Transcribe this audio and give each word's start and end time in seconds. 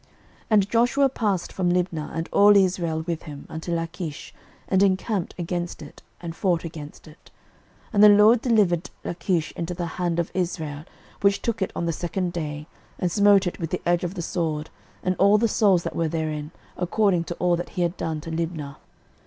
06:010:031 0.01 0.09
And 0.49 0.69
Joshua 0.71 1.09
passed 1.09 1.53
from 1.53 1.69
Libnah, 1.71 2.09
and 2.15 2.27
all 2.33 2.57
Israel 2.57 3.03
with 3.05 3.21
him, 3.21 3.45
unto 3.47 3.71
Lachish, 3.71 4.33
and 4.67 4.81
encamped 4.81 5.35
against 5.37 5.83
it, 5.83 6.01
and 6.19 6.35
fought 6.35 6.63
against 6.65 7.07
it: 7.07 7.29
06:010:032 7.93 7.93
And 7.93 8.03
the 8.03 8.09
LORD 8.09 8.41
delivered 8.41 8.89
Lachish 9.03 9.51
into 9.51 9.75
the 9.75 9.85
hand 10.01 10.17
of 10.17 10.31
Israel, 10.33 10.85
which 11.21 11.43
took 11.43 11.61
it 11.61 11.71
on 11.75 11.85
the 11.85 11.93
second 11.93 12.33
day, 12.33 12.65
and 12.97 13.11
smote 13.11 13.45
it 13.45 13.59
with 13.59 13.69
the 13.69 13.83
edge 13.85 14.03
of 14.03 14.15
the 14.15 14.23
sword, 14.23 14.71
and 15.03 15.15
all 15.19 15.37
the 15.37 15.47
souls 15.47 15.83
that 15.83 15.95
were 15.95 16.07
therein, 16.07 16.49
according 16.77 17.23
to 17.25 17.35
all 17.35 17.55
that 17.55 17.69
he 17.69 17.83
had 17.83 17.95
done 17.95 18.19
to 18.21 18.31
Libnah. 18.31 18.77